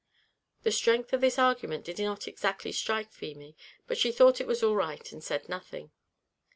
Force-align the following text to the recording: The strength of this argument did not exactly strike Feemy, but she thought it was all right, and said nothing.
The 0.63 0.71
strength 0.71 1.13
of 1.13 1.21
this 1.21 1.37
argument 1.37 1.85
did 1.85 1.99
not 1.99 2.27
exactly 2.27 2.71
strike 2.71 3.11
Feemy, 3.13 3.55
but 3.85 3.99
she 3.99 4.11
thought 4.11 4.41
it 4.41 4.47
was 4.47 4.63
all 4.63 4.75
right, 4.75 5.11
and 5.11 5.23
said 5.23 5.47
nothing. 5.47 5.91